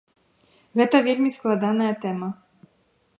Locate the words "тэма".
2.07-2.31